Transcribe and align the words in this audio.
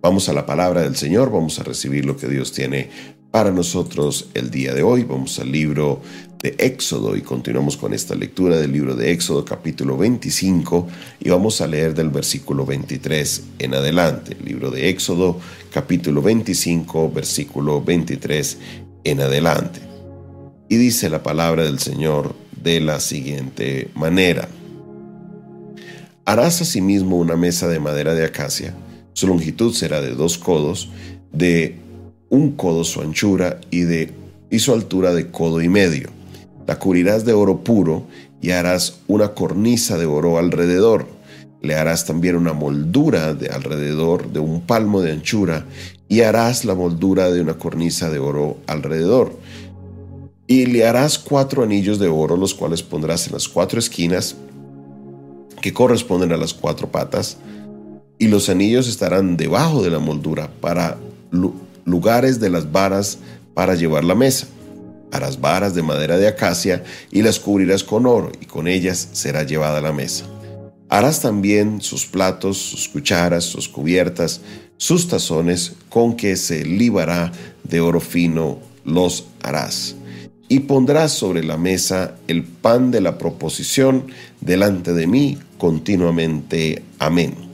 Vamos 0.00 0.28
a 0.28 0.32
la 0.32 0.46
palabra 0.46 0.82
del 0.82 0.94
Señor, 0.94 1.32
vamos 1.32 1.58
a 1.58 1.64
recibir 1.64 2.04
lo 2.04 2.16
que 2.16 2.28
Dios 2.28 2.52
tiene 2.52 2.88
para 3.32 3.50
nosotros 3.50 4.28
el 4.34 4.48
día 4.48 4.72
de 4.72 4.84
hoy. 4.84 5.02
Vamos 5.02 5.40
al 5.40 5.50
libro 5.50 6.00
de 6.40 6.54
Éxodo 6.56 7.16
y 7.16 7.22
continuamos 7.22 7.76
con 7.76 7.92
esta 7.92 8.14
lectura 8.14 8.58
del 8.58 8.70
libro 8.70 8.94
de 8.94 9.10
Éxodo 9.10 9.44
capítulo 9.44 9.98
25 9.98 10.86
y 11.18 11.30
vamos 11.30 11.60
a 11.60 11.66
leer 11.66 11.94
del 11.94 12.10
versículo 12.10 12.64
23 12.64 13.42
en 13.58 13.74
adelante. 13.74 14.36
El 14.38 14.44
libro 14.44 14.70
de 14.70 14.88
Éxodo 14.88 15.40
capítulo 15.72 16.22
25 16.22 17.10
versículo 17.10 17.82
23 17.82 18.58
en 19.02 19.20
adelante. 19.20 19.80
Y 20.68 20.76
dice 20.76 21.10
la 21.10 21.24
palabra 21.24 21.64
del 21.64 21.80
Señor 21.80 22.36
de 22.62 22.80
la 22.80 23.00
siguiente 23.00 23.90
manera. 23.96 24.48
Harás 26.24 26.62
asimismo 26.62 27.16
una 27.16 27.34
mesa 27.34 27.66
de 27.66 27.80
madera 27.80 28.14
de 28.14 28.24
acacia 28.24 28.74
su 29.18 29.26
longitud 29.26 29.74
será 29.74 30.00
de 30.00 30.14
dos 30.14 30.38
codos, 30.38 30.90
de 31.32 31.74
un 32.30 32.52
codo 32.52 32.84
su 32.84 33.00
anchura 33.00 33.60
y, 33.68 33.80
de, 33.80 34.12
y 34.48 34.60
su 34.60 34.72
altura 34.72 35.12
de 35.12 35.32
codo 35.32 35.60
y 35.60 35.68
medio. 35.68 36.10
La 36.68 36.78
cubrirás 36.78 37.24
de 37.24 37.32
oro 37.32 37.64
puro 37.64 38.06
y 38.40 38.52
harás 38.52 39.00
una 39.08 39.34
cornisa 39.34 39.98
de 39.98 40.06
oro 40.06 40.38
alrededor. 40.38 41.08
Le 41.60 41.74
harás 41.74 42.06
también 42.06 42.36
una 42.36 42.52
moldura 42.52 43.34
de 43.34 43.48
alrededor 43.48 44.32
de 44.32 44.38
un 44.38 44.60
palmo 44.60 45.00
de 45.00 45.10
anchura 45.10 45.66
y 46.06 46.20
harás 46.20 46.64
la 46.64 46.76
moldura 46.76 47.32
de 47.32 47.40
una 47.40 47.58
cornisa 47.58 48.10
de 48.10 48.20
oro 48.20 48.58
alrededor. 48.68 49.36
Y 50.46 50.66
le 50.66 50.86
harás 50.86 51.18
cuatro 51.18 51.64
anillos 51.64 51.98
de 51.98 52.06
oro, 52.06 52.36
los 52.36 52.54
cuales 52.54 52.84
pondrás 52.84 53.26
en 53.26 53.32
las 53.32 53.48
cuatro 53.48 53.80
esquinas 53.80 54.36
que 55.60 55.72
corresponden 55.72 56.30
a 56.30 56.36
las 56.36 56.54
cuatro 56.54 56.92
patas 56.92 57.38
y 58.18 58.28
los 58.28 58.48
anillos 58.48 58.88
estarán 58.88 59.36
debajo 59.36 59.82
de 59.82 59.90
la 59.90 59.98
moldura 59.98 60.50
para 60.60 60.98
lugares 61.84 62.40
de 62.40 62.50
las 62.50 62.70
varas 62.72 63.18
para 63.54 63.74
llevar 63.74 64.04
la 64.04 64.14
mesa. 64.14 64.48
Harás 65.10 65.40
varas 65.40 65.74
de 65.74 65.82
madera 65.82 66.18
de 66.18 66.28
acacia 66.28 66.84
y 67.10 67.22
las 67.22 67.38
cubrirás 67.38 67.82
con 67.82 68.06
oro, 68.06 68.30
y 68.40 68.46
con 68.46 68.68
ellas 68.68 69.08
será 69.12 69.42
llevada 69.44 69.80
la 69.80 69.92
mesa. 69.92 70.26
Harás 70.90 71.20
también 71.20 71.80
sus 71.80 72.06
platos, 72.06 72.58
sus 72.58 72.88
cucharas, 72.88 73.44
sus 73.44 73.68
cubiertas, 73.68 74.40
sus 74.76 75.08
tazones, 75.08 75.74
con 75.88 76.16
que 76.16 76.36
se 76.36 76.64
libará 76.64 77.32
de 77.64 77.80
oro 77.80 78.00
fino, 78.00 78.58
los 78.84 79.26
harás. 79.42 79.96
Y 80.48 80.60
pondrás 80.60 81.12
sobre 81.12 81.44
la 81.44 81.58
mesa 81.58 82.14
el 82.26 82.42
pan 82.42 82.90
de 82.90 83.02
la 83.02 83.18
proposición 83.18 84.06
delante 84.40 84.94
de 84.94 85.06
mí 85.06 85.38
continuamente. 85.58 86.82
Amén. 86.98 87.47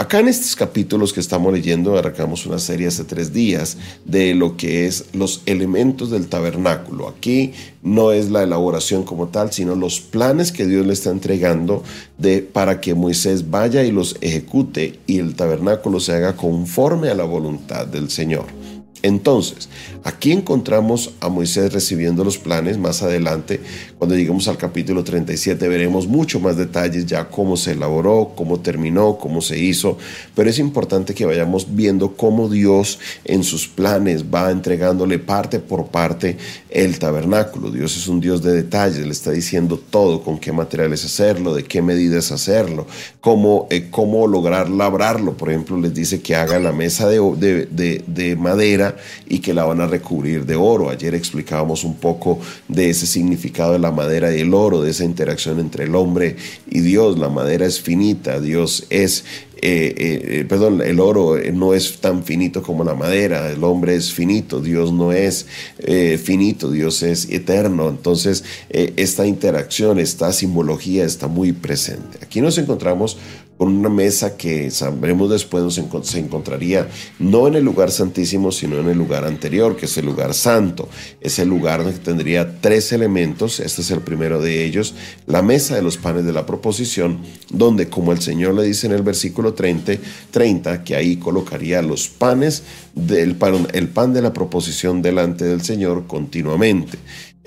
Acá 0.00 0.20
en 0.20 0.28
estos 0.28 0.54
capítulos 0.54 1.12
que 1.12 1.18
estamos 1.18 1.52
leyendo, 1.52 1.98
arrancamos 1.98 2.46
una 2.46 2.60
serie 2.60 2.86
hace 2.86 3.02
tres 3.02 3.32
días 3.32 3.76
de 4.04 4.32
lo 4.32 4.56
que 4.56 4.86
es 4.86 5.06
los 5.12 5.42
elementos 5.44 6.12
del 6.12 6.28
tabernáculo. 6.28 7.08
Aquí 7.08 7.52
no 7.82 8.12
es 8.12 8.30
la 8.30 8.44
elaboración 8.44 9.02
como 9.02 9.26
tal, 9.26 9.52
sino 9.52 9.74
los 9.74 9.98
planes 9.98 10.52
que 10.52 10.68
Dios 10.68 10.86
le 10.86 10.92
está 10.92 11.10
entregando 11.10 11.82
de, 12.16 12.42
para 12.42 12.80
que 12.80 12.94
Moisés 12.94 13.50
vaya 13.50 13.82
y 13.82 13.90
los 13.90 14.16
ejecute 14.20 15.00
y 15.08 15.18
el 15.18 15.34
tabernáculo 15.34 15.98
se 15.98 16.12
haga 16.12 16.36
conforme 16.36 17.08
a 17.08 17.16
la 17.16 17.24
voluntad 17.24 17.84
del 17.84 18.08
Señor. 18.08 18.46
Entonces, 19.02 19.68
aquí 20.04 20.32
encontramos 20.32 21.12
a 21.20 21.28
Moisés 21.28 21.72
recibiendo 21.72 22.24
los 22.24 22.38
planes. 22.38 22.78
Más 22.78 23.02
adelante, 23.02 23.60
cuando 23.98 24.16
lleguemos 24.16 24.48
al 24.48 24.56
capítulo 24.56 25.04
37, 25.04 25.68
veremos 25.68 26.06
mucho 26.06 26.40
más 26.40 26.56
detalles 26.56 27.06
ya 27.06 27.28
cómo 27.28 27.56
se 27.56 27.72
elaboró, 27.72 28.32
cómo 28.36 28.60
terminó, 28.60 29.18
cómo 29.18 29.40
se 29.40 29.58
hizo. 29.58 29.98
Pero 30.34 30.50
es 30.50 30.58
importante 30.58 31.14
que 31.14 31.26
vayamos 31.26 31.74
viendo 31.74 32.16
cómo 32.16 32.48
Dios 32.48 32.98
en 33.24 33.44
sus 33.44 33.68
planes 33.68 34.24
va 34.24 34.50
entregándole 34.50 35.18
parte 35.18 35.60
por 35.60 35.86
parte 35.86 36.36
el 36.70 36.98
tabernáculo. 36.98 37.70
Dios 37.70 37.96
es 37.96 38.08
un 38.08 38.20
Dios 38.20 38.42
de 38.42 38.52
detalles, 38.52 39.04
le 39.04 39.12
está 39.12 39.30
diciendo 39.30 39.80
todo, 39.90 40.22
con 40.22 40.38
qué 40.38 40.52
materiales 40.52 41.04
hacerlo, 41.04 41.54
de 41.54 41.64
qué 41.64 41.82
medidas 41.82 42.32
hacerlo, 42.32 42.86
cómo, 43.20 43.66
eh, 43.70 43.88
cómo 43.90 44.26
lograr 44.26 44.68
labrarlo. 44.68 45.36
Por 45.36 45.50
ejemplo, 45.50 45.78
les 45.78 45.94
dice 45.94 46.20
que 46.20 46.34
haga 46.34 46.58
la 46.58 46.72
mesa 46.72 47.08
de, 47.08 48.02
de 48.06 48.36
madera 48.36 48.87
y 49.26 49.40
que 49.40 49.54
la 49.54 49.64
van 49.64 49.80
a 49.80 49.86
recubrir 49.86 50.46
de 50.46 50.56
oro. 50.56 50.90
Ayer 50.90 51.14
explicábamos 51.14 51.84
un 51.84 51.96
poco 51.96 52.38
de 52.68 52.90
ese 52.90 53.06
significado 53.06 53.72
de 53.72 53.78
la 53.78 53.90
madera 53.90 54.34
y 54.34 54.40
el 54.40 54.54
oro, 54.54 54.82
de 54.82 54.90
esa 54.90 55.04
interacción 55.04 55.60
entre 55.60 55.84
el 55.84 55.94
hombre 55.94 56.36
y 56.70 56.80
Dios. 56.80 57.18
La 57.18 57.28
madera 57.28 57.66
es 57.66 57.80
finita, 57.80 58.40
Dios 58.40 58.86
es 58.90 59.24
eh, 59.60 59.94
eh, 59.96 60.44
perdón, 60.48 60.80
el 60.82 61.00
oro 61.00 61.36
no 61.52 61.74
es 61.74 61.98
tan 61.98 62.22
finito 62.22 62.62
como 62.62 62.84
la 62.84 62.94
madera, 62.94 63.50
el 63.50 63.64
hombre 63.64 63.96
es 63.96 64.12
finito, 64.12 64.60
Dios 64.60 64.92
no 64.92 65.12
es 65.12 65.46
eh, 65.80 66.18
finito, 66.22 66.70
Dios 66.70 67.02
es 67.02 67.28
eterno. 67.28 67.88
Entonces, 67.88 68.44
esta 68.70 69.26
interacción, 69.26 69.98
esta 69.98 70.32
simbología 70.32 71.04
está 71.04 71.26
muy 71.26 71.52
presente. 71.52 72.18
Aquí 72.22 72.40
nos 72.40 72.56
encontramos 72.58 73.18
con 73.58 73.76
una 73.76 73.88
mesa 73.88 74.36
que 74.36 74.70
sabremos 74.70 75.28
después 75.28 75.74
se 76.04 76.18
encontraría 76.20 76.88
no 77.18 77.48
en 77.48 77.56
el 77.56 77.64
lugar 77.64 77.90
santísimo, 77.90 78.52
sino 78.52 78.78
en 78.78 78.88
el 78.88 78.96
lugar 78.96 79.24
anterior, 79.24 79.76
que 79.76 79.86
es 79.86 79.98
el 79.98 80.06
lugar 80.06 80.32
santo. 80.32 80.88
Es 81.20 81.40
el 81.40 81.48
lugar 81.48 81.82
donde 81.82 81.98
tendría 81.98 82.60
tres 82.60 82.92
elementos, 82.92 83.58
este 83.58 83.82
es 83.82 83.90
el 83.90 84.00
primero 84.00 84.40
de 84.40 84.64
ellos, 84.64 84.94
la 85.26 85.42
mesa 85.42 85.74
de 85.74 85.82
los 85.82 85.96
panes 85.96 86.24
de 86.24 86.32
la 86.32 86.46
proposición, 86.46 87.18
donde 87.50 87.88
como 87.88 88.12
el 88.12 88.20
Señor 88.20 88.54
le 88.54 88.62
dice 88.62 88.86
en 88.86 88.92
el 88.92 89.02
versículo 89.02 89.54
30, 89.54 89.94
30 90.30 90.84
que 90.84 90.94
ahí 90.94 91.16
colocaría 91.16 91.82
los 91.82 92.08
panes 92.08 92.62
del 92.94 93.34
pan, 93.34 93.66
el 93.72 93.88
pan 93.88 94.12
de 94.12 94.22
la 94.22 94.32
proposición 94.32 95.02
delante 95.02 95.44
del 95.44 95.62
Señor 95.62 96.06
continuamente. 96.06 96.96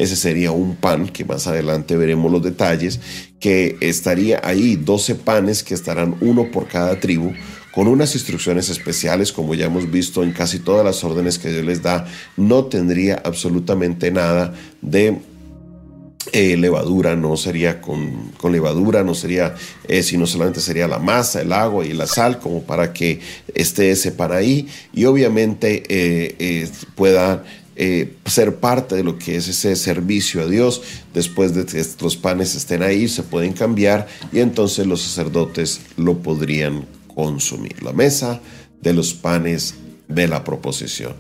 Ese 0.02 0.16
sería 0.16 0.52
un 0.52 0.76
pan, 0.76 1.10
que 1.10 1.24
más 1.26 1.46
adelante 1.46 1.96
veremos 1.96 2.32
los 2.32 2.42
detalles, 2.42 3.00
que 3.40 3.78
estaría 3.82 4.42
ahí 4.44 4.76
12 4.76 5.14
panes 5.14 5.62
que 5.62 5.76
estarán 5.76 6.16
uno 6.22 6.50
por 6.50 6.68
cada 6.68 7.00
tribu, 7.00 7.34
con 7.72 7.88
unas 7.88 8.16
instrucciones 8.16 8.70
especiales, 8.70 9.32
como 9.32 9.54
ya 9.54 9.68
hemos 9.68 9.92
visto 9.92 10.24
en 10.24 10.32
casi 10.32 10.58
todas 10.58 10.84
las 10.84 11.04
órdenes 11.04 11.38
que 11.38 11.52
Dios 11.52 11.64
les 11.64 11.84
da, 11.84 12.08
no 12.36 12.66
tendría 12.66 13.22
absolutamente 13.24 14.10
nada 14.10 14.56
de 14.82 15.20
eh, 16.34 16.58
levadura, 16.58 17.16
no 17.16 17.38
sería 17.38 17.80
con, 17.80 18.32
levadura, 18.50 19.04
no 19.04 19.14
sería, 19.14 19.54
eh, 19.88 20.02
sino 20.02 20.26
solamente 20.26 20.62
sería 20.62 20.88
la 20.88 20.98
masa, 20.98 21.42
el 21.42 21.54
agua 21.54 21.86
y 21.86 21.94
la 21.94 22.08
sal, 22.08 22.40
como 22.40 22.64
para 22.64 22.92
que 22.92 23.20
esté 23.54 23.92
ese 23.92 24.12
pan 24.12 24.32
ahí 24.32 24.68
y 24.94 25.06
obviamente 25.06 25.84
eh, 25.90 26.68
pueda 26.96 27.44
eh, 27.76 28.18
ser 28.26 28.58
parte 28.58 28.96
de 28.96 29.04
lo 29.04 29.18
que 29.18 29.38
es 29.38 29.48
ese 29.48 29.76
servicio 29.76 30.42
a 30.42 30.48
Dios. 30.48 30.82
Después 31.14 31.56
de 31.56 31.66
que 31.66 31.80
estos 31.80 32.18
panes 32.18 32.56
estén 32.56 32.84
ahí, 32.84 33.08
se 33.08 33.24
pueden 33.24 33.54
cambiar 33.54 34.08
y 34.32 34.40
entonces 34.40 34.86
los 34.86 35.02
sacerdotes 35.02 35.82
lo 35.98 36.20
podrían 36.20 36.86
consumir. 37.08 37.82
La 37.82 37.94
mesa 37.94 38.42
de 38.82 38.94
los 38.94 39.14
panes 39.14 39.76
de 40.08 40.28
la 40.28 40.44
proposición. 40.44 41.16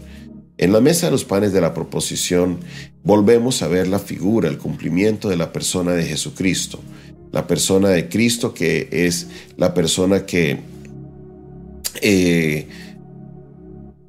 En 0.57 0.73
la 0.73 0.81
mesa 0.81 1.07
de 1.07 1.11
los 1.11 1.25
panes 1.25 1.53
de 1.53 1.61
la 1.61 1.73
proposición 1.73 2.59
volvemos 3.03 3.61
a 3.61 3.67
ver 3.67 3.87
la 3.87 3.99
figura, 3.99 4.49
el 4.49 4.57
cumplimiento 4.57 5.29
de 5.29 5.37
la 5.37 5.51
persona 5.51 5.93
de 5.93 6.03
Jesucristo. 6.03 6.79
La 7.31 7.47
persona 7.47 7.89
de 7.89 8.09
Cristo 8.09 8.53
que 8.53 8.89
es 8.91 9.27
la 9.57 9.73
persona 9.73 10.25
que... 10.25 10.59
Eh, 12.01 12.67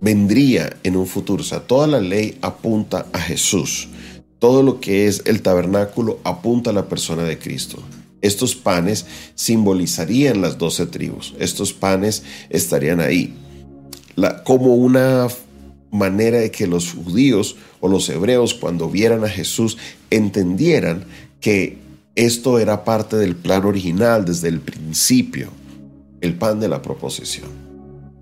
vendría 0.03 0.77
en 0.83 0.97
un 0.97 1.07
futuro. 1.07 1.41
O 1.41 1.47
sea, 1.47 1.61
toda 1.61 1.87
la 1.87 2.01
ley 2.01 2.37
apunta 2.43 3.07
a 3.15 3.19
Jesús. 3.19 3.89
Todo 4.39 4.63
lo 4.63 4.81
que 4.81 5.07
es 5.07 5.23
el 5.25 5.41
tabernáculo 5.41 6.19
apunta 6.25 6.71
a 6.71 6.75
la 6.75 6.89
persona 6.89 7.23
de 7.23 7.39
Cristo. 7.39 7.79
Estos 8.21 8.55
panes 8.55 9.07
simbolizarían 9.35 10.43
las 10.43 10.59
doce 10.59 10.87
tribus. 10.87 11.35
Estos 11.39 11.73
panes 11.73 12.25
estarían 12.51 13.01
ahí. 13.01 13.35
como 14.45 14.75
una 14.75 15.29
manera 15.91 16.39
de 16.39 16.51
que 16.51 16.67
los 16.67 16.93
judíos 16.93 17.57
o 17.81 17.89
los 17.89 18.09
hebreos 18.09 18.55
cuando 18.55 18.91
vieran 18.91 19.25
a 19.25 19.29
Jesús 19.29 19.79
entendieran 20.11 21.05
que 21.41 21.79
esto 22.15 22.59
era 22.59 22.85
parte 22.85 23.17
del 23.17 23.37
plan 23.37 23.65
original 23.65 24.25
desde 24.25 24.49
el 24.49 24.61
principio, 24.61 25.51
el 26.21 26.35
pan 26.35 26.61
de 26.61 26.69
la 26.69 26.83
proposición. 26.83 27.62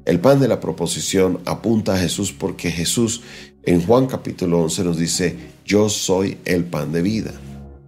El 0.05 0.19
pan 0.19 0.41
de 0.41 0.49
la 0.49 0.61
proposición 0.61 1.41
apunta 1.45 1.95
a 1.95 1.99
Jesús 1.99 2.33
porque 2.33 2.71
Jesús 2.71 3.23
en 3.65 3.83
Juan 3.83 4.07
capítulo 4.07 4.63
11 4.63 4.85
nos 4.85 4.99
dice, 4.99 5.37
yo 5.67 5.89
soy 5.89 6.39
el 6.47 6.65
pan 6.65 6.93
de 6.93 7.03
vida. 7.03 7.33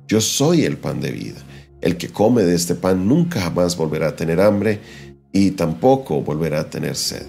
Yo 0.06 0.20
soy 0.20 0.64
el 0.64 0.76
pan 0.76 1.00
de 1.00 1.10
vida. 1.10 1.40
El 1.80 1.96
que 1.96 2.08
come 2.08 2.42
de 2.42 2.54
este 2.54 2.74
pan 2.74 3.08
nunca 3.08 3.40
jamás 3.40 3.76
volverá 3.76 4.08
a 4.08 4.16
tener 4.16 4.40
hambre 4.40 4.80
y 5.32 5.52
tampoco 5.52 6.20
volverá 6.20 6.60
a 6.60 6.70
tener 6.70 6.96
sed. 6.96 7.26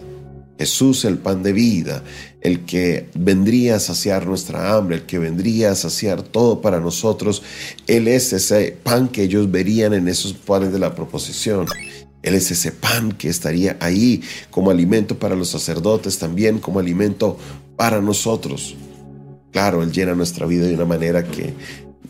Jesús, 0.60 1.04
el 1.06 1.18
pan 1.18 1.42
de 1.44 1.52
vida, 1.52 2.04
el 2.42 2.66
que 2.66 3.10
vendría 3.16 3.78
a 3.78 3.80
saciar 3.80 4.28
nuestra 4.28 4.76
hambre, 4.76 4.98
el 4.98 5.02
que 5.04 5.18
vendría 5.18 5.72
a 5.72 5.76
saciar 5.76 6.22
todo 6.22 6.62
para 6.62 6.80
nosotros, 6.80 7.42
Él 7.88 8.08
es 8.08 8.34
ese 8.34 8.78
pan 8.84 9.08
que 9.08 9.24
ellos 9.24 9.50
verían 9.50 9.94
en 9.94 10.08
esos 10.08 10.34
panes 10.34 10.72
de 10.72 10.80
la 10.80 10.94
proposición. 10.94 11.66
Él 12.24 12.36
es 12.36 12.50
ese 12.50 12.72
pan 12.72 13.12
que 13.12 13.30
estaría 13.30 13.78
ahí 13.80 14.22
como 14.50 14.72
alimento 14.72 15.20
para 15.20 15.36
los 15.36 15.50
sacerdotes, 15.50 16.18
también 16.18 16.58
como 16.60 16.80
alimento 16.80 17.38
para 17.76 18.02
nosotros. 18.02 18.76
Claro, 19.52 19.84
Él 19.84 19.92
llena 19.92 20.16
nuestra 20.16 20.48
vida 20.48 20.66
de 20.66 20.74
una 20.74 20.86
manera 20.86 21.24
que 21.24 21.54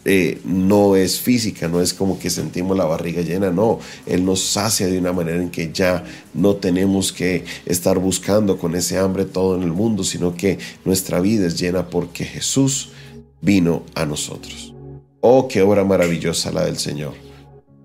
eh, 0.05 0.39
no 0.43 0.95
es 0.95 1.19
física, 1.19 1.67
no 1.67 1.81
es 1.81 1.93
como 1.93 2.19
que 2.19 2.29
sentimos 2.29 2.77
la 2.77 2.85
barriga 2.85 3.21
llena, 3.21 3.51
no, 3.51 3.79
Él 4.05 4.23
nos 4.25 4.41
sacia 4.41 4.87
de 4.87 4.99
una 4.99 5.13
manera 5.13 5.41
en 5.41 5.49
que 5.49 5.71
ya 5.73 6.03
no 6.33 6.55
tenemos 6.55 7.11
que 7.11 7.45
estar 7.65 7.99
buscando 7.99 8.57
con 8.57 8.75
ese 8.75 8.97
hambre 8.97 9.25
todo 9.25 9.55
en 9.55 9.63
el 9.63 9.71
mundo, 9.71 10.03
sino 10.03 10.35
que 10.35 10.59
nuestra 10.85 11.21
vida 11.21 11.47
es 11.47 11.59
llena 11.59 11.89
porque 11.89 12.25
Jesús 12.25 12.89
vino 13.41 13.83
a 13.95 14.05
nosotros. 14.05 14.73
Oh, 15.21 15.47
qué 15.47 15.61
obra 15.61 15.85
maravillosa 15.85 16.51
la 16.51 16.65
del 16.65 16.77
Señor. 16.77 17.13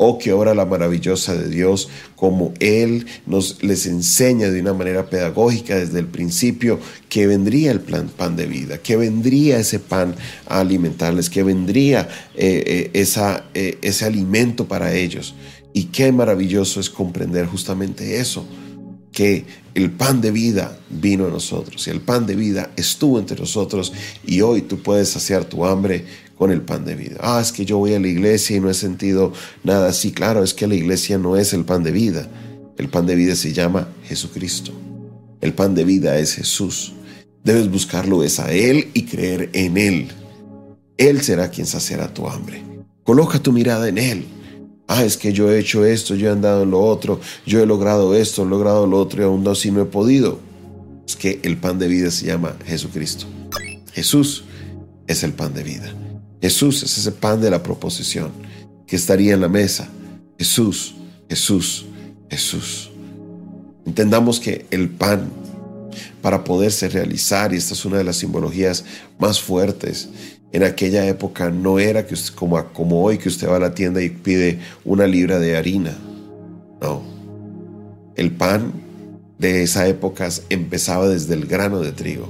Oh, 0.01 0.17
qué 0.17 0.33
obra 0.33 0.55
la 0.55 0.65
maravillosa 0.65 1.35
de 1.35 1.49
Dios, 1.49 1.89
como 2.15 2.55
Él 2.61 3.07
nos 3.27 3.61
les 3.65 3.85
enseña 3.87 4.49
de 4.49 4.61
una 4.61 4.73
manera 4.73 5.11
pedagógica 5.11 5.75
desde 5.75 5.99
el 5.99 6.07
principio 6.07 6.79
que 7.09 7.27
vendría 7.27 7.73
el 7.73 7.81
plan, 7.81 8.09
pan 8.09 8.37
de 8.37 8.47
vida, 8.47 8.79
que 8.79 8.97
vendría 8.97 9.59
ese 9.59 9.81
pan 9.81 10.15
a 10.47 10.61
alimentarles, 10.61 11.29
que 11.29 11.43
vendría 11.43 12.09
eh, 12.37 12.63
eh, 12.65 12.91
esa, 12.93 13.47
eh, 13.55 13.79
ese 13.83 14.05
alimento 14.05 14.69
para 14.69 14.95
ellos. 14.95 15.35
Y 15.73 15.87
qué 15.87 16.13
maravilloso 16.13 16.79
es 16.79 16.91
comprender 16.91 17.47
justamente 17.47 18.21
eso, 18.21 18.47
que 19.13 19.45
el 19.75 19.91
pan 19.91 20.21
de 20.21 20.31
vida 20.31 20.79
vino 20.91 21.27
a 21.27 21.31
nosotros 21.31 21.87
y 21.87 21.91
el 21.91 22.01
pan 22.01 22.27
de 22.27 22.37
vida 22.37 22.71
estuvo 22.77 23.19
entre 23.19 23.39
nosotros 23.39 23.93
y 24.25 24.41
hoy 24.41 24.63
tú 24.63 24.83
puedes 24.83 25.09
saciar 25.11 25.45
tu 25.45 25.65
hambre 25.65 26.05
con 26.37 26.53
el 26.53 26.63
pan 26.63 26.85
de 26.85 26.95
vida. 26.95 27.19
Ah, 27.21 27.41
es 27.41 27.53
que 27.53 27.65
yo 27.65 27.79
voy 27.79 27.95
a 27.95 28.01
la 28.01 28.09
iglesia 28.09 28.57
y 28.57 28.61
no 28.61 28.71
he 28.71 28.75
sentido 28.75 29.33
nada 29.65 29.89
así. 29.89 30.13
Claro, 30.13 30.45
es 30.45 30.55
que 30.55 30.69
la 30.69 30.77
iglesia 30.77 31.19
no 31.19 31.37
es 31.37 31.53
el 31.53 31.65
pan 31.65 31.83
de 31.83 31.91
vida. 31.91 32.29
El 32.77 32.89
pan 32.89 33.07
de 33.07 33.17
vida 33.17 33.35
se 33.35 33.53
llama 33.53 33.89
Jesucristo. 34.05 34.73
El 35.41 35.53
pan 35.53 35.75
de 35.75 35.85
vida 35.85 36.19
es 36.19 36.35
Jesús. 36.35 36.93
Debes 37.43 37.71
buscarlo 37.71 38.23
es 38.23 38.39
a 38.39 38.53
Él 38.53 38.89
y 38.95 39.05
creer 39.05 39.51
en 39.53 39.77
Él. 39.77 40.09
Él 40.97 41.23
será 41.23 41.51
quien 41.51 41.67
saciará 41.67 42.13
tu 42.13 42.29
hambre. 42.29 42.63
Coloca 43.03 43.41
tu 43.41 43.53
mirada 43.53 43.89
en 43.89 43.99
Él. 43.99 44.27
Ah, 44.91 45.05
es 45.05 45.19
que 45.19 45.35
yo 45.35 45.53
he 45.53 45.59
hecho 45.59 45.85
esto, 45.85 46.15
yo 46.15 46.29
he 46.29 46.33
andado 46.33 46.63
en 46.63 46.71
lo 46.71 46.81
otro, 46.81 47.21
yo 47.45 47.63
he 47.63 47.67
logrado 47.67 48.15
esto, 48.15 48.43
he 48.43 48.47
logrado 48.47 48.87
lo 48.87 48.99
otro 48.99 49.21
y 49.21 49.25
aún 49.27 49.47
así 49.47 49.71
no 49.71 49.83
he 49.83 49.85
podido. 49.85 50.41
Es 51.07 51.15
que 51.15 51.41
el 51.43 51.59
pan 51.59 51.79
de 51.79 51.89
vida 51.89 52.11
se 52.11 52.27
llama 52.27 52.57
Jesucristo. 52.65 53.27
Jesús 53.93 54.45
es 55.07 55.23
el 55.23 55.35
pan 55.35 55.53
de 55.53 55.63
vida. 55.63 55.93
Jesús 56.41 56.83
es 56.83 56.97
ese 56.97 57.13
pan 57.13 57.41
de 57.41 57.51
la 57.51 57.63
proposición 57.63 58.33
que 58.87 58.97
estaría 58.97 59.35
en 59.35 59.43
la 59.43 59.49
mesa. 59.49 59.91
Jesús, 60.39 60.95
Jesús, 61.29 61.85
Jesús. 62.31 62.91
Entendamos 63.85 64.41
que 64.41 64.67
el 64.71 64.89
pan 64.89 65.31
para 66.23 66.45
poderse 66.45 66.89
realizar, 66.89 67.53
y 67.53 67.57
esta 67.57 67.75
es 67.75 67.85
una 67.85 67.99
de 67.99 68.05
las 68.05 68.17
simbologías 68.17 68.85
más 69.19 69.41
fuertes, 69.41 70.09
en 70.53 70.63
aquella 70.63 71.07
época 71.07 71.51
no 71.51 71.79
era 71.79 72.07
que 72.07 72.15
como, 72.35 72.63
como 72.73 73.03
hoy 73.03 73.19
que 73.19 73.29
usted 73.29 73.49
va 73.49 73.57
a 73.57 73.61
la 73.61 73.75
tienda 73.75 74.03
y 74.03 74.09
pide 74.11 74.59
una 74.85 75.07
libra 75.07 75.39
de 75.39 75.57
harina. 75.57 75.97
No. 76.81 77.03
El 78.17 78.33
pan 78.33 78.73
de 79.39 79.63
esa 79.63 79.87
época 79.87 80.29
empezaba 80.49 81.09
desde 81.09 81.35
el 81.35 81.47
grano 81.47 81.81
de 81.81 81.93
trigo 81.93 82.29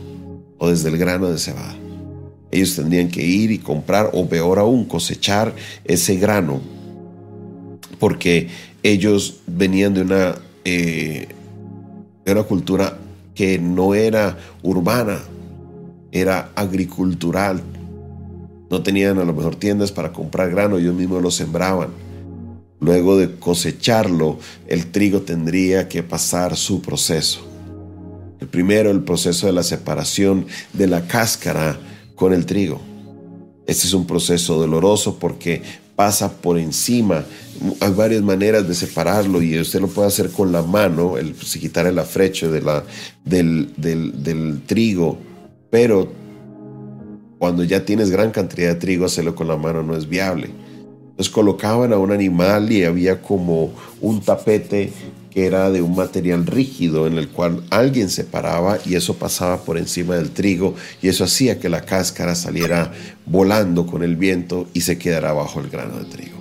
o 0.58 0.68
desde 0.70 0.88
el 0.88 0.98
grano 0.98 1.30
de 1.30 1.38
cebada. 1.38 1.76
Ellos 2.50 2.74
tendrían 2.74 3.08
que 3.08 3.24
ir 3.24 3.50
y 3.50 3.58
comprar 3.58 4.10
o 4.12 4.26
peor 4.26 4.58
aún 4.58 4.84
cosechar 4.84 5.54
ese 5.84 6.16
grano 6.16 6.60
porque 7.98 8.48
ellos 8.82 9.40
venían 9.46 9.94
de 9.94 10.02
una, 10.02 10.34
eh, 10.64 11.28
de 12.24 12.32
una 12.32 12.42
cultura 12.44 12.98
que 13.34 13.58
no 13.58 13.94
era 13.94 14.38
urbana, 14.62 15.20
era 16.12 16.50
agricultural. 16.54 17.62
No 18.70 18.82
tenían 18.82 19.18
a 19.18 19.24
lo 19.24 19.32
mejor 19.32 19.56
tiendas 19.56 19.92
para 19.92 20.12
comprar 20.12 20.50
grano, 20.50 20.78
ellos 20.78 20.94
mismos 20.94 21.22
lo 21.22 21.30
sembraban. 21.30 21.88
Luego 22.80 23.16
de 23.16 23.36
cosecharlo, 23.36 24.38
el 24.66 24.90
trigo 24.92 25.22
tendría 25.22 25.88
que 25.88 26.02
pasar 26.02 26.56
su 26.56 26.80
proceso. 26.80 27.40
El 28.40 28.48
primero, 28.48 28.90
el 28.90 29.02
proceso 29.02 29.46
de 29.46 29.52
la 29.52 29.62
separación 29.62 30.46
de 30.72 30.86
la 30.86 31.06
cáscara 31.06 31.78
con 32.14 32.32
el 32.32 32.46
trigo. 32.46 32.80
Este 33.66 33.86
es 33.86 33.94
un 33.94 34.06
proceso 34.06 34.58
doloroso 34.58 35.18
porque 35.18 35.62
pasa 35.96 36.32
por 36.32 36.58
encima. 36.58 37.24
Hay 37.80 37.90
varias 37.92 38.22
maneras 38.22 38.68
de 38.68 38.74
separarlo 38.74 39.42
y 39.42 39.58
usted 39.58 39.80
lo 39.80 39.88
puede 39.88 40.08
hacer 40.08 40.30
con 40.30 40.52
la 40.52 40.62
mano, 40.62 41.18
el, 41.18 41.34
si 41.34 41.58
quitar 41.58 41.86
el 41.86 41.98
afrecho 41.98 42.48
la, 42.60 42.84
del, 43.24 43.72
del 43.76 44.62
trigo, 44.64 45.18
pero 45.68 46.12
cuando 47.38 47.64
ya 47.64 47.84
tienes 47.84 48.10
gran 48.10 48.30
cantidad 48.30 48.68
de 48.68 48.74
trigo, 48.74 49.06
hacerlo 49.06 49.34
con 49.34 49.48
la 49.48 49.56
mano 49.56 49.82
no 49.82 49.96
es 49.96 50.08
viable. 50.08 50.50
Entonces 51.10 51.32
colocaban 51.32 51.92
a 51.92 51.98
un 51.98 52.12
animal 52.12 52.70
y 52.70 52.84
había 52.84 53.20
como 53.20 53.72
un 54.00 54.20
tapete 54.20 54.92
que 55.30 55.46
era 55.46 55.70
de 55.70 55.82
un 55.82 55.96
material 55.96 56.46
rígido 56.46 57.06
en 57.06 57.18
el 57.18 57.28
cual 57.28 57.64
alguien 57.70 58.08
se 58.08 58.24
paraba 58.24 58.78
y 58.84 58.94
eso 58.94 59.14
pasaba 59.14 59.58
por 59.58 59.78
encima 59.78 60.16
del 60.16 60.30
trigo 60.30 60.74
y 61.02 61.08
eso 61.08 61.24
hacía 61.24 61.58
que 61.58 61.68
la 61.68 61.82
cáscara 61.82 62.34
saliera 62.34 62.92
volando 63.26 63.86
con 63.86 64.02
el 64.02 64.16
viento 64.16 64.68
y 64.74 64.82
se 64.82 64.98
quedara 64.98 65.32
bajo 65.32 65.60
el 65.60 65.70
grano 65.70 65.98
de 65.98 66.04
trigo. 66.04 66.38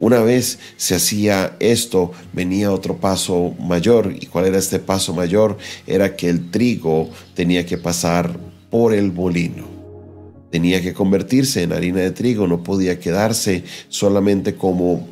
Una 0.00 0.20
vez 0.20 0.60
se 0.76 0.94
hacía 0.94 1.56
esto, 1.58 2.12
venía 2.32 2.70
otro 2.70 2.98
paso 2.98 3.54
mayor. 3.58 4.14
¿Y 4.18 4.26
cuál 4.26 4.46
era 4.46 4.58
este 4.58 4.78
paso 4.78 5.12
mayor? 5.12 5.58
Era 5.88 6.14
que 6.14 6.28
el 6.28 6.52
trigo 6.52 7.10
tenía 7.34 7.66
que 7.66 7.78
pasar 7.78 8.38
por 8.70 8.94
el 8.94 9.12
molino. 9.12 9.77
Tenía 10.50 10.80
que 10.80 10.94
convertirse 10.94 11.62
en 11.62 11.72
harina 11.72 12.00
de 12.00 12.10
trigo, 12.10 12.46
no 12.46 12.62
podía 12.62 12.98
quedarse 12.98 13.64
solamente 13.88 14.54
como 14.54 15.06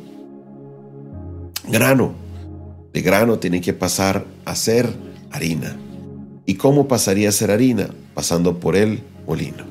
grano, 1.67 2.15
de 2.93 3.01
grano 3.01 3.37
tiene 3.37 3.61
que 3.61 3.73
pasar 3.73 4.25
a 4.45 4.55
ser 4.55 4.91
harina. 5.31 5.77
¿Y 6.45 6.55
cómo 6.55 6.87
pasaría 6.87 7.29
a 7.29 7.33
ser 7.33 7.51
harina? 7.51 7.89
Pasando 8.13 8.59
por 8.59 8.75
el 8.75 9.01
molino. 9.27 9.65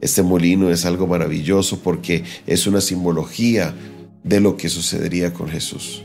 Este 0.00 0.22
molino 0.22 0.70
es 0.70 0.84
algo 0.84 1.06
maravilloso 1.06 1.80
porque 1.80 2.24
es 2.46 2.66
una 2.66 2.80
simbología 2.82 3.74
de 4.22 4.38
lo 4.38 4.56
que 4.56 4.68
sucedería 4.68 5.32
con 5.32 5.48
Jesús. 5.48 6.02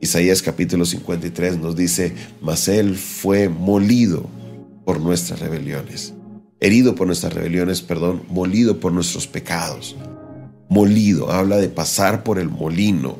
Isaías 0.00 0.42
capítulo 0.42 0.84
53 0.84 1.58
nos 1.58 1.76
dice, 1.76 2.14
mas 2.40 2.68
él 2.68 2.96
fue 2.96 3.48
molido 3.48 4.26
por 4.84 5.00
nuestras 5.00 5.40
rebeliones, 5.40 6.14
herido 6.60 6.94
por 6.94 7.06
nuestras 7.06 7.32
rebeliones, 7.32 7.82
perdón, 7.82 8.22
molido 8.28 8.80
por 8.80 8.92
nuestros 8.92 9.26
pecados. 9.26 9.96
Molido, 10.68 11.32
habla 11.32 11.56
de 11.56 11.68
pasar 11.68 12.24
por 12.24 12.38
el 12.38 12.48
molino, 12.48 13.16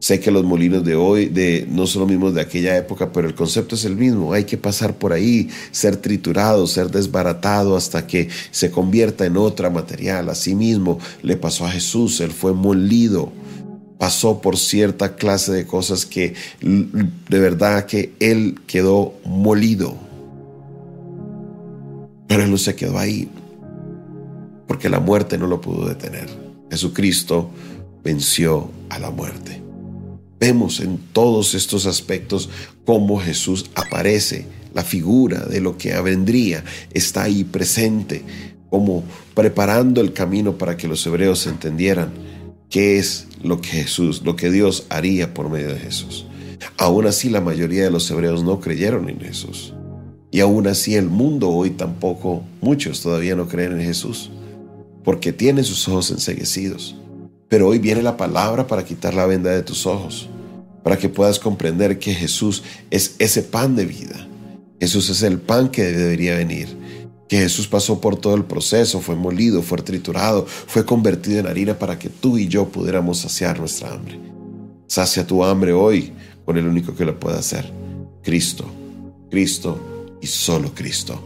Sé 0.00 0.18
que 0.18 0.30
los 0.30 0.44
molinos 0.44 0.82
de 0.82 0.94
hoy 0.94 1.26
de, 1.26 1.66
no 1.70 1.86
son 1.86 2.00
los 2.00 2.10
mismos 2.10 2.34
de 2.34 2.40
aquella 2.40 2.74
época, 2.74 3.12
pero 3.12 3.28
el 3.28 3.34
concepto 3.34 3.74
es 3.74 3.84
el 3.84 3.96
mismo. 3.96 4.32
Hay 4.32 4.44
que 4.44 4.56
pasar 4.56 4.94
por 4.94 5.12
ahí, 5.12 5.50
ser 5.72 5.98
triturado, 5.98 6.66
ser 6.66 6.90
desbaratado 6.90 7.76
hasta 7.76 8.06
que 8.06 8.30
se 8.50 8.70
convierta 8.70 9.26
en 9.26 9.36
otra 9.36 9.68
material. 9.68 10.30
Asimismo 10.30 10.98
le 11.22 11.36
pasó 11.36 11.66
a 11.66 11.70
Jesús, 11.70 12.20
él 12.22 12.30
fue 12.30 12.54
molido, 12.54 13.30
pasó 13.98 14.40
por 14.40 14.56
cierta 14.56 15.16
clase 15.16 15.52
de 15.52 15.66
cosas 15.66 16.06
que 16.06 16.32
de 16.62 17.38
verdad 17.38 17.84
que 17.84 18.14
él 18.20 18.58
quedó 18.66 19.12
molido. 19.26 20.09
Pero 22.30 22.44
él 22.44 22.50
no 22.52 22.58
se 22.58 22.76
quedó 22.76 22.96
ahí, 22.96 23.28
porque 24.68 24.88
la 24.88 25.00
muerte 25.00 25.36
no 25.36 25.48
lo 25.48 25.60
pudo 25.60 25.88
detener. 25.88 26.28
Jesucristo 26.70 27.50
venció 28.04 28.70
a 28.88 29.00
la 29.00 29.10
muerte. 29.10 29.60
Vemos 30.38 30.78
en 30.78 30.98
todos 31.12 31.54
estos 31.54 31.86
aspectos 31.86 32.48
cómo 32.86 33.18
Jesús 33.18 33.68
aparece, 33.74 34.46
la 34.72 34.84
figura 34.84 35.40
de 35.40 35.60
lo 35.60 35.76
que 35.76 36.00
vendría 36.02 36.62
está 36.94 37.24
ahí 37.24 37.42
presente, 37.42 38.22
como 38.70 39.02
preparando 39.34 40.00
el 40.00 40.12
camino 40.12 40.56
para 40.56 40.76
que 40.76 40.86
los 40.86 41.04
hebreos 41.08 41.48
entendieran 41.48 42.12
qué 42.68 43.00
es 43.00 43.26
lo 43.42 43.60
que 43.60 43.70
Jesús, 43.70 44.22
lo 44.24 44.36
que 44.36 44.52
Dios 44.52 44.86
haría 44.88 45.34
por 45.34 45.50
medio 45.50 45.74
de 45.74 45.80
Jesús. 45.80 46.26
Aún 46.76 47.08
así 47.08 47.28
la 47.28 47.40
mayoría 47.40 47.82
de 47.82 47.90
los 47.90 48.08
hebreos 48.08 48.44
no 48.44 48.60
creyeron 48.60 49.08
en 49.08 49.18
Jesús. 49.18 49.74
Y 50.30 50.40
aún 50.40 50.66
así 50.68 50.94
el 50.94 51.08
mundo 51.08 51.50
hoy 51.50 51.70
tampoco, 51.70 52.44
muchos 52.60 53.02
todavía 53.02 53.34
no 53.34 53.48
creen 53.48 53.72
en 53.72 53.86
Jesús, 53.86 54.30
porque 55.02 55.32
tienen 55.32 55.64
sus 55.64 55.88
ojos 55.88 56.10
enseguecidos. 56.10 56.96
Pero 57.48 57.66
hoy 57.66 57.78
viene 57.80 58.02
la 58.02 58.16
palabra 58.16 58.68
para 58.68 58.84
quitar 58.84 59.12
la 59.12 59.26
venda 59.26 59.50
de 59.50 59.62
tus 59.62 59.86
ojos, 59.86 60.28
para 60.84 60.96
que 60.96 61.08
puedas 61.08 61.40
comprender 61.40 61.98
que 61.98 62.14
Jesús 62.14 62.62
es 62.90 63.16
ese 63.18 63.42
pan 63.42 63.74
de 63.74 63.86
vida. 63.86 64.28
Jesús 64.78 65.10
es 65.10 65.22
el 65.22 65.40
pan 65.40 65.68
que 65.68 65.82
debería 65.82 66.36
venir. 66.36 66.78
Que 67.28 67.38
Jesús 67.38 67.66
pasó 67.66 68.00
por 68.00 68.16
todo 68.16 68.34
el 68.34 68.44
proceso, 68.44 69.00
fue 69.00 69.16
molido, 69.16 69.62
fue 69.62 69.78
triturado, 69.78 70.46
fue 70.46 70.84
convertido 70.84 71.40
en 71.40 71.46
harina 71.46 71.78
para 71.78 71.98
que 71.98 72.08
tú 72.08 72.38
y 72.38 72.48
yo 72.48 72.68
pudiéramos 72.68 73.18
saciar 73.18 73.58
nuestra 73.58 73.92
hambre. 73.92 74.18
Sacia 74.86 75.26
tu 75.26 75.44
hambre 75.44 75.72
hoy 75.72 76.12
con 76.44 76.56
el 76.56 76.66
único 76.66 76.94
que 76.94 77.04
lo 77.04 77.18
puede 77.20 77.38
hacer, 77.38 77.70
Cristo, 78.22 78.64
Cristo 79.30 79.89
y 80.20 80.26
solo 80.26 80.74
Cristo. 80.74 81.22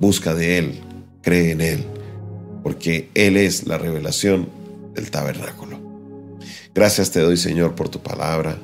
Busca 0.00 0.34
de 0.34 0.58
Él, 0.58 0.80
cree 1.22 1.52
en 1.52 1.60
Él, 1.60 1.84
porque 2.62 3.10
Él 3.14 3.36
es 3.36 3.66
la 3.66 3.78
revelación 3.78 4.48
del 4.94 5.10
tabernáculo. 5.10 5.78
Gracias 6.74 7.10
te 7.10 7.20
doy, 7.20 7.36
Señor, 7.36 7.74
por 7.74 7.88
tu 7.88 8.00
palabra. 8.00 8.58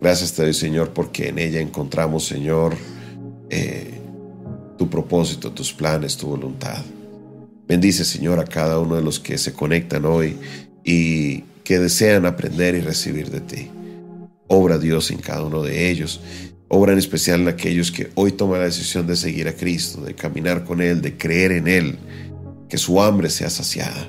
Gracias 0.00 0.34
te 0.34 0.42
doy, 0.42 0.54
Señor, 0.54 0.90
porque 0.90 1.28
en 1.28 1.38
ella 1.38 1.60
encontramos, 1.60 2.26
Señor, 2.26 2.76
eh, 3.50 4.00
tu 4.76 4.88
propósito, 4.88 5.50
tus 5.52 5.72
planes, 5.72 6.16
tu 6.16 6.28
voluntad. 6.28 6.84
Bendice, 7.66 8.04
Señor, 8.04 8.38
a 8.38 8.44
cada 8.44 8.78
uno 8.78 8.96
de 8.96 9.02
los 9.02 9.18
que 9.18 9.36
se 9.38 9.52
conectan 9.52 10.04
hoy 10.04 10.36
y 10.84 11.40
que 11.64 11.78
desean 11.78 12.24
aprender 12.26 12.74
y 12.74 12.80
recibir 12.80 13.30
de 13.30 13.40
ti. 13.40 13.70
Obra 14.46 14.78
Dios 14.78 15.10
en 15.10 15.18
cada 15.18 15.42
uno 15.42 15.62
de 15.62 15.90
ellos. 15.90 16.20
Obra 16.70 16.92
en 16.92 16.98
especial 16.98 17.40
en 17.40 17.48
aquellos 17.48 17.90
que 17.90 18.10
hoy 18.14 18.32
toman 18.32 18.60
la 18.60 18.66
decisión 18.66 19.06
de 19.06 19.16
seguir 19.16 19.48
a 19.48 19.54
Cristo, 19.54 20.02
de 20.02 20.14
caminar 20.14 20.64
con 20.64 20.82
Él, 20.82 21.00
de 21.00 21.16
creer 21.16 21.52
en 21.52 21.66
Él, 21.66 21.98
que 22.68 22.76
su 22.76 23.00
hambre 23.00 23.30
sea 23.30 23.48
saciada. 23.48 24.08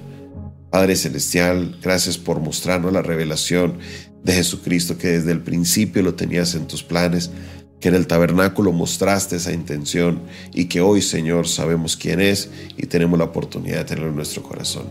Padre 0.69 0.97
Celestial, 0.97 1.77
gracias 1.81 2.17
por 2.17 2.41
mostrarnos 2.41 2.91
la 2.91 3.01
revelación 3.01 3.77
de 4.23 4.33
Jesucristo 4.33 4.97
que 4.97 5.07
desde 5.07 5.31
el 5.31 5.41
principio 5.41 6.03
lo 6.03 6.15
tenías 6.15 6.53
en 6.53 6.67
tus 6.67 6.83
planes, 6.83 7.31
que 7.79 7.87
en 7.87 7.95
el 7.95 8.07
tabernáculo 8.07 8.73
mostraste 8.73 9.37
esa 9.37 9.53
intención 9.53 10.21
y 10.53 10.65
que 10.65 10.81
hoy, 10.81 11.01
Señor, 11.01 11.47
sabemos 11.47 11.95
quién 11.95 12.19
es 12.19 12.49
y 12.75 12.87
tenemos 12.87 13.17
la 13.17 13.25
oportunidad 13.25 13.77
de 13.77 13.85
tenerlo 13.85 14.09
en 14.09 14.17
nuestro 14.17 14.43
corazón. 14.43 14.83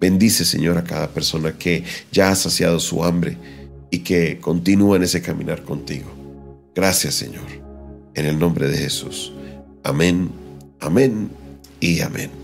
Bendice, 0.00 0.44
Señor, 0.44 0.78
a 0.78 0.84
cada 0.84 1.08
persona 1.08 1.58
que 1.58 1.82
ya 2.12 2.30
ha 2.30 2.36
saciado 2.36 2.78
su 2.78 3.02
hambre 3.02 3.36
y 3.90 3.98
que 3.98 4.38
continúa 4.38 4.96
en 4.96 5.02
ese 5.02 5.20
caminar 5.20 5.64
contigo. 5.64 6.19
Gracias, 6.74 7.14
Señor. 7.14 7.46
En 8.14 8.26
el 8.26 8.38
nombre 8.38 8.68
de 8.68 8.76
Jesús. 8.76 9.32
Amén, 9.82 10.30
amén 10.80 11.30
y 11.80 12.00
amén. 12.00 12.39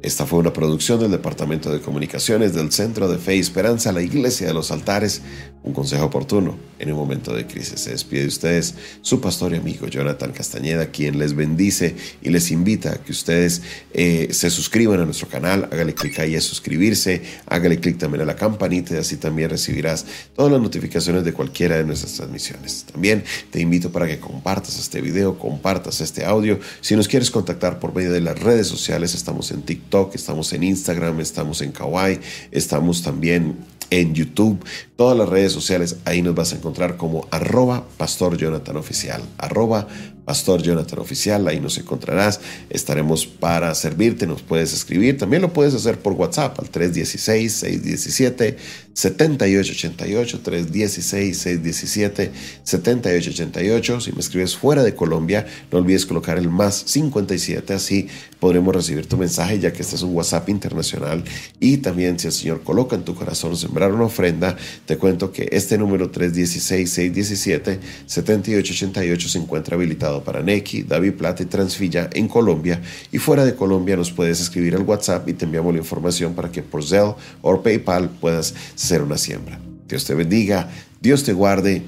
Esta 0.00 0.26
fue 0.26 0.38
una 0.38 0.52
producción 0.52 1.00
del 1.00 1.10
Departamento 1.10 1.72
de 1.72 1.80
Comunicaciones 1.80 2.54
del 2.54 2.70
Centro 2.70 3.08
de 3.08 3.18
Fe 3.18 3.34
y 3.34 3.40
Esperanza, 3.40 3.90
la 3.90 4.00
Iglesia 4.00 4.46
de 4.46 4.54
los 4.54 4.70
Altares, 4.70 5.22
un 5.64 5.72
consejo 5.72 6.04
oportuno 6.04 6.56
en 6.78 6.92
un 6.92 6.96
momento 6.96 7.34
de 7.34 7.46
crisis. 7.46 7.80
Se 7.80 7.90
despide 7.90 8.22
de 8.22 8.28
ustedes 8.28 8.76
su 9.02 9.20
pastor 9.20 9.52
y 9.52 9.56
amigo 9.56 9.88
Jonathan 9.88 10.30
Castañeda, 10.30 10.86
quien 10.86 11.18
les 11.18 11.34
bendice 11.34 11.96
y 12.22 12.30
les 12.30 12.52
invita 12.52 12.92
a 12.92 12.96
que 12.98 13.10
ustedes 13.10 13.62
eh, 13.92 14.28
se 14.30 14.50
suscriban 14.50 15.00
a 15.00 15.04
nuestro 15.04 15.28
canal, 15.28 15.68
hágale 15.72 15.94
clic 15.94 16.20
ahí 16.20 16.36
a 16.36 16.40
suscribirse, 16.40 17.22
hágale 17.46 17.80
clic 17.80 17.98
también 17.98 18.22
a 18.22 18.24
la 18.24 18.36
campanita 18.36 18.94
y 18.94 18.98
así 18.98 19.16
también 19.16 19.50
recibirás 19.50 20.06
todas 20.36 20.52
las 20.52 20.60
notificaciones 20.60 21.24
de 21.24 21.32
cualquiera 21.32 21.76
de 21.76 21.84
nuestras 21.84 22.12
transmisiones. 22.12 22.84
También 22.92 23.24
te 23.50 23.60
invito 23.60 23.90
para 23.90 24.06
que 24.06 24.20
compartas 24.20 24.78
este 24.78 25.00
video, 25.00 25.38
compartas 25.38 26.00
este 26.00 26.24
audio. 26.24 26.60
Si 26.80 26.94
nos 26.94 27.08
quieres 27.08 27.32
contactar 27.32 27.80
por 27.80 27.92
medio 27.94 28.12
de 28.12 28.20
las 28.20 28.38
redes 28.38 28.68
sociales, 28.68 29.14
estamos 29.14 29.50
en 29.50 29.62
TikTok 29.62 29.88
estamos 30.14 30.52
en 30.52 30.62
Instagram, 30.62 31.20
estamos 31.20 31.60
en 31.62 31.72
Kawaii, 31.72 32.20
estamos 32.50 33.02
también 33.02 33.56
en 33.90 34.14
YouTube, 34.14 34.62
todas 34.96 35.16
las 35.16 35.28
redes 35.28 35.52
sociales, 35.52 35.96
ahí 36.04 36.22
nos 36.22 36.34
vas 36.34 36.52
a 36.52 36.56
encontrar 36.56 36.96
como 36.96 37.26
arroba 37.30 37.84
pastor 37.96 38.36
Jonathan 38.36 38.76
oficial, 38.76 39.22
arroba 39.38 39.88
pastor 40.28 40.62
Jonathan 40.62 40.98
oficial, 40.98 41.48
ahí 41.48 41.58
nos 41.58 41.78
encontrarás, 41.78 42.38
estaremos 42.68 43.24
para 43.24 43.74
servirte, 43.74 44.26
nos 44.26 44.42
puedes 44.42 44.74
escribir, 44.74 45.16
también 45.16 45.40
lo 45.40 45.54
puedes 45.54 45.72
hacer 45.72 46.00
por 46.00 46.12
WhatsApp 46.12 46.60
al 46.60 46.70
316-617. 46.70 48.56
7888 48.98 50.40
316 50.40 51.38
617 51.38 52.32
7888. 52.64 54.00
Si 54.00 54.12
me 54.12 54.18
escribes 54.18 54.56
fuera 54.56 54.82
de 54.82 54.96
Colombia, 54.96 55.46
no 55.70 55.78
olvides 55.78 56.04
colocar 56.04 56.36
el 56.36 56.48
más 56.48 56.82
57, 56.86 57.74
así 57.74 58.08
podremos 58.40 58.74
recibir 58.74 59.06
tu 59.06 59.16
mensaje, 59.16 59.60
ya 59.60 59.72
que 59.72 59.82
este 59.82 59.94
es 59.94 60.02
un 60.02 60.16
WhatsApp 60.16 60.48
internacional. 60.48 61.22
Y 61.60 61.76
también, 61.76 62.18
si 62.18 62.26
el 62.26 62.32
Señor 62.32 62.62
coloca 62.64 62.96
en 62.96 63.04
tu 63.04 63.14
corazón 63.14 63.56
sembrar 63.56 63.92
una 63.92 64.04
ofrenda, 64.04 64.56
te 64.84 64.98
cuento 64.98 65.30
que 65.30 65.48
este 65.52 65.78
número 65.78 66.10
316 66.10 66.90
617 66.90 67.78
7888 68.06 69.28
se 69.28 69.38
encuentra 69.38 69.76
habilitado 69.76 70.17
para 70.22 70.42
Neki, 70.42 70.82
David 70.82 71.14
Plata 71.14 71.42
y 71.42 71.46
Transvilla 71.46 72.08
en 72.12 72.28
Colombia. 72.28 72.80
Y 73.12 73.18
fuera 73.18 73.44
de 73.44 73.54
Colombia, 73.54 73.96
nos 73.96 74.12
puedes 74.12 74.40
escribir 74.40 74.74
al 74.74 74.82
WhatsApp 74.82 75.28
y 75.28 75.32
te 75.32 75.44
enviamos 75.44 75.72
la 75.72 75.80
información 75.80 76.34
para 76.34 76.50
que 76.50 76.62
por 76.62 76.84
Zelle 76.84 77.14
o 77.42 77.62
PayPal 77.62 78.08
puedas 78.08 78.54
hacer 78.74 79.02
una 79.02 79.18
siembra. 79.18 79.58
Dios 79.88 80.04
te 80.04 80.14
bendiga, 80.14 80.68
Dios 81.00 81.24
te 81.24 81.32
guarde 81.32 81.82